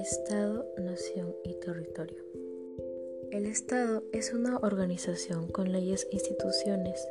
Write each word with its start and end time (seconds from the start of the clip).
Estado, 0.00 0.64
nación 0.78 1.36
y 1.44 1.52
territorio. 1.60 2.24
El 3.30 3.44
Estado 3.44 4.02
es 4.12 4.32
una 4.32 4.56
organización 4.56 5.48
con 5.48 5.72
leyes 5.72 6.08
e 6.10 6.14
instituciones. 6.14 7.06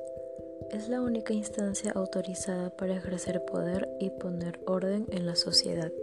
Es 0.71 0.89
la 0.89 1.00
única 1.00 1.34
instancia 1.34 1.91
autorizada 1.91 2.75
para 2.75 2.98
ejercer 2.98 3.46
poder 3.46 3.88
y 4.00 4.10
poner 4.10 4.60
orden 4.66 5.05
en 5.12 5.28
la 5.28 5.36
sociedad. 5.36 5.94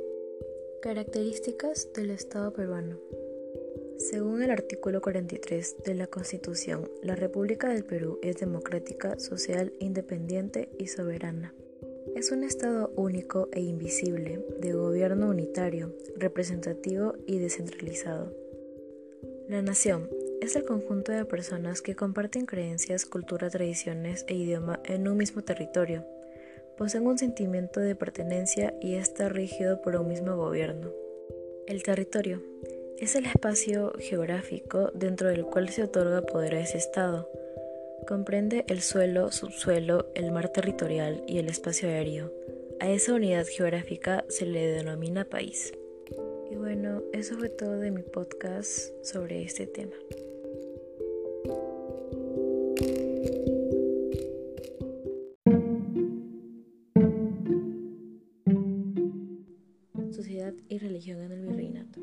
Características 0.81 1.93
del 1.93 2.11
Estado 2.11 2.53
peruano. 2.53 3.01
Según 3.99 4.45
el 4.45 4.53
artículo 4.53 5.01
43 5.01 5.79
de 5.85 5.95
la 5.95 6.07
Constitución, 6.07 6.89
la 7.03 7.17
República 7.17 7.69
del 7.69 7.85
Perú 7.85 8.21
es 8.23 8.37
democrática, 8.37 9.19
social, 9.19 9.73
independiente 9.81 10.69
y 10.79 10.87
soberana. 10.87 11.53
Es 12.17 12.33
un 12.33 12.45
Estado 12.45 12.91
único 12.97 13.51
e 13.53 13.61
invisible, 13.61 14.43
de 14.59 14.73
gobierno 14.73 15.29
unitario, 15.29 15.95
representativo 16.17 17.13
y 17.27 17.39
descentralizado. 17.39 18.33
La 19.51 19.61
nación 19.61 20.09
es 20.41 20.57
el 20.57 20.65
conjunto 20.65 21.13
de 21.13 21.27
personas 21.27 21.83
que 21.83 21.95
comparten 21.95 22.47
creencias, 22.47 23.05
cultura, 23.05 23.51
tradiciones 23.51 24.25
e 24.29 24.35
idioma 24.35 24.81
en 24.87 25.07
un 25.09 25.19
mismo 25.19 25.45
territorio. 25.45 26.07
Poseen 26.79 27.07
un 27.07 27.19
sentimiento 27.19 27.81
de 27.81 27.95
pertenencia 27.95 28.73
y 28.81 28.95
está 28.95 29.29
rígido 29.29 29.83
por 29.83 29.97
un 29.97 30.09
mismo 30.09 30.37
gobierno. 30.37 30.91
El 31.67 31.83
territorio 31.83 32.43
es 32.97 33.15
el 33.15 33.27
espacio 33.27 33.93
geográfico 33.99 34.91
dentro 34.95 35.29
del 35.29 35.45
cual 35.45 35.69
se 35.69 35.83
otorga 35.83 36.23
poder 36.23 36.55
a 36.55 36.61
ese 36.61 36.79
Estado 36.79 37.29
Comprende 38.07 38.65
el 38.69 38.83
suelo, 38.83 39.33
subsuelo, 39.33 40.07
el 40.15 40.31
mar 40.31 40.51
territorial 40.51 41.25
y 41.27 41.39
el 41.39 41.49
espacio 41.49 41.89
aéreo. 41.89 42.33
A 42.79 42.89
esa 42.89 43.15
unidad 43.15 43.47
geográfica 43.47 44.25
se 44.29 44.47
le 44.47 44.65
denomina 44.69 45.25
país. 45.25 45.73
Y 46.49 46.55
bueno, 46.55 47.03
eso 47.13 47.37
fue 47.37 47.49
todo 47.49 47.81
de 47.81 47.91
mi 47.91 48.03
podcast 48.03 48.91
sobre 49.03 49.43
este 49.43 49.67
tema. 49.67 49.97
Sociedad 60.13 60.55
y 60.69 60.79
religión 60.79 61.23
en 61.23 61.33
el 61.33 61.47
virreinato. 61.47 62.01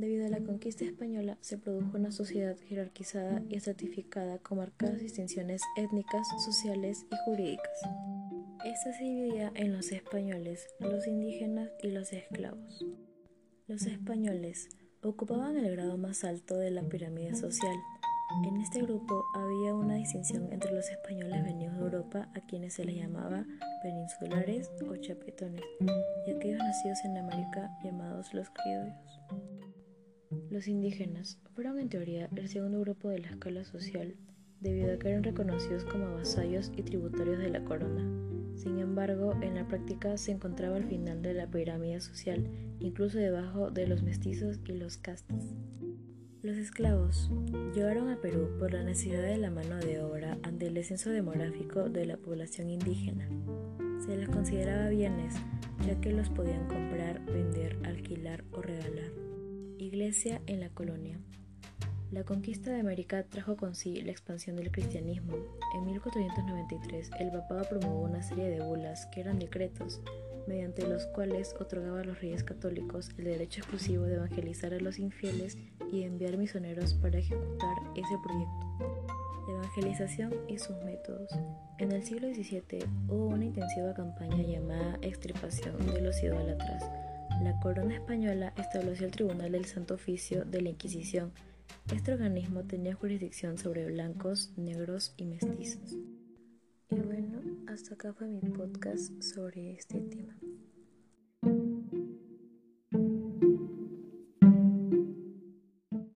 Debido 0.00 0.24
a 0.24 0.30
la 0.30 0.40
conquista 0.40 0.86
española, 0.86 1.36
se 1.42 1.58
produjo 1.58 1.98
una 1.98 2.10
sociedad 2.10 2.56
jerarquizada 2.66 3.42
y 3.50 3.56
estratificada 3.56 4.38
con 4.38 4.56
marcadas 4.56 4.98
distinciones 4.98 5.60
étnicas, 5.76 6.26
sociales 6.42 7.04
y 7.12 7.16
jurídicas. 7.26 7.82
Esta 8.64 8.94
se 8.94 9.04
dividía 9.04 9.52
en 9.54 9.74
los 9.74 9.92
españoles, 9.92 10.66
los 10.78 11.06
indígenas 11.06 11.68
y 11.82 11.90
los 11.90 12.14
esclavos. 12.14 12.82
Los 13.66 13.82
españoles 13.82 14.70
ocupaban 15.02 15.58
el 15.58 15.70
grado 15.70 15.98
más 15.98 16.24
alto 16.24 16.56
de 16.56 16.70
la 16.70 16.82
pirámide 16.82 17.34
social. 17.34 17.76
En 18.46 18.56
este 18.56 18.80
grupo 18.80 19.22
había 19.34 19.74
una 19.74 19.96
distinción 19.96 20.50
entre 20.50 20.72
los 20.72 20.88
españoles 20.88 21.44
venidos 21.44 21.76
de 21.76 21.84
Europa, 21.84 22.30
a 22.34 22.40
quienes 22.46 22.72
se 22.72 22.86
les 22.86 22.96
llamaba 22.96 23.44
peninsulares 23.82 24.70
o 24.88 24.96
chapetones, 24.96 25.62
y 26.26 26.30
aquellos 26.30 26.58
nacidos 26.58 27.04
en 27.04 27.18
América 27.18 27.70
llamados 27.84 28.32
los 28.32 28.48
criollos. 28.48 29.59
Los 30.50 30.66
indígenas 30.66 31.38
fueron 31.54 31.78
en 31.78 31.88
teoría 31.88 32.28
el 32.34 32.48
segundo 32.48 32.80
grupo 32.80 33.08
de 33.08 33.20
la 33.20 33.28
escala 33.28 33.64
social, 33.64 34.16
debido 34.60 34.92
a 34.92 34.98
que 34.98 35.08
eran 35.08 35.22
reconocidos 35.22 35.84
como 35.84 36.12
vasallos 36.12 36.72
y 36.76 36.82
tributarios 36.82 37.38
de 37.38 37.50
la 37.50 37.64
corona. 37.64 38.04
Sin 38.56 38.80
embargo, 38.80 39.32
en 39.42 39.54
la 39.54 39.68
práctica 39.68 40.16
se 40.16 40.32
encontraba 40.32 40.74
al 40.74 40.88
final 40.88 41.22
de 41.22 41.34
la 41.34 41.46
pirámide 41.46 42.00
social, 42.00 42.50
incluso 42.80 43.18
debajo 43.18 43.70
de 43.70 43.86
los 43.86 44.02
mestizos 44.02 44.58
y 44.66 44.72
los 44.72 44.96
castas. 44.96 45.54
Los 46.42 46.56
esclavos 46.56 47.30
llegaron 47.72 48.08
a 48.08 48.20
Perú 48.20 48.48
por 48.58 48.72
la 48.72 48.82
necesidad 48.82 49.22
de 49.22 49.38
la 49.38 49.52
mano 49.52 49.76
de 49.76 50.00
obra 50.02 50.36
ante 50.42 50.66
el 50.66 50.74
descenso 50.74 51.10
demográfico 51.10 51.88
de 51.88 52.06
la 52.06 52.16
población 52.16 52.70
indígena. 52.70 53.28
Se 54.04 54.16
les 54.16 54.28
consideraba 54.28 54.88
bienes, 54.88 55.36
ya 55.86 56.00
que 56.00 56.10
los 56.10 56.28
podían 56.28 56.66
comprar, 56.66 57.24
vender, 57.26 57.78
alquilar 57.84 58.42
o 58.50 58.62
regalar. 58.62 59.29
Iglesia 59.84 60.42
en 60.46 60.60
la 60.60 60.68
colonia. 60.68 61.18
La 62.12 62.24
conquista 62.24 62.70
de 62.70 62.80
América 62.80 63.22
trajo 63.22 63.56
con 63.56 63.74
sí 63.74 64.02
la 64.02 64.10
expansión 64.10 64.56
del 64.56 64.70
cristianismo. 64.70 65.36
En 65.74 65.86
1493 65.86 67.10
el 67.18 67.30
papado 67.30 67.64
promulgó 67.68 68.02
una 68.02 68.22
serie 68.22 68.50
de 68.50 68.60
bulas 68.60 69.06
que 69.06 69.20
eran 69.20 69.38
decretos, 69.38 70.02
mediante 70.46 70.86
los 70.86 71.06
cuales 71.06 71.54
otorgaba 71.58 72.00
a 72.00 72.04
los 72.04 72.20
reyes 72.20 72.44
católicos 72.44 73.08
el 73.16 73.24
derecho 73.24 73.60
exclusivo 73.60 74.04
de 74.04 74.16
evangelizar 74.16 74.74
a 74.74 74.80
los 74.80 74.98
infieles 74.98 75.56
y 75.90 76.02
enviar 76.02 76.36
misioneros 76.36 76.94
para 76.94 77.18
ejecutar 77.18 77.76
ese 77.94 78.18
proyecto. 78.22 79.06
Evangelización 79.48 80.34
y 80.48 80.58
sus 80.58 80.76
métodos. 80.84 81.30
En 81.78 81.92
el 81.92 82.02
siglo 82.04 82.28
XVII 82.28 82.84
hubo 83.08 83.28
una 83.28 83.46
intensiva 83.46 83.94
campaña 83.94 84.42
llamada 84.42 84.98
extirpación 85.00 85.86
de 85.86 86.02
los 86.02 86.22
idólatras 86.22 86.84
la 87.42 87.58
corona 87.58 87.94
española 87.94 88.52
estableció 88.56 89.06
el 89.06 89.12
Tribunal 89.12 89.52
del 89.52 89.64
Santo 89.64 89.94
Oficio 89.94 90.44
de 90.44 90.60
la 90.60 90.68
Inquisición. 90.68 91.32
Este 91.92 92.12
organismo 92.12 92.64
tenía 92.64 92.94
jurisdicción 92.94 93.56
sobre 93.56 93.86
blancos, 93.86 94.52
negros 94.56 95.14
y 95.16 95.24
mestizos. 95.24 95.96
Y 96.90 96.96
bueno, 96.96 97.40
hasta 97.66 97.94
acá 97.94 98.12
fue 98.12 98.28
mi 98.28 98.40
podcast 98.50 99.22
sobre 99.22 99.72
este 99.72 100.00
tema. 100.00 100.36